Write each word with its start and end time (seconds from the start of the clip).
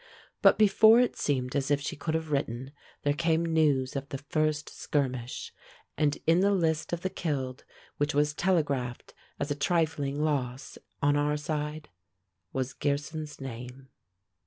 But 0.41 0.57
before 0.57 0.99
it 0.99 1.15
seemed 1.15 1.55
as 1.55 1.69
if 1.69 1.79
she 1.79 1.95
could 1.95 2.15
have 2.15 2.31
written, 2.31 2.71
there 3.03 3.13
came 3.13 3.45
news 3.45 3.95
of 3.95 4.09
the 4.09 4.17
first 4.17 4.67
skirmish, 4.67 5.53
and 5.95 6.17
in 6.25 6.39
the 6.39 6.49
list 6.49 6.91
of 6.91 7.01
the 7.01 7.09
killed 7.11 7.65
which 7.97 8.15
was 8.15 8.33
telegraphed 8.33 9.13
as 9.39 9.51
a 9.51 9.55
trifling 9.55 10.19
loss 10.19 10.79
on 11.03 11.15
our 11.15 11.37
side, 11.37 11.89
was 12.51 12.73
Gearson's 12.73 13.39
name. 13.39 13.89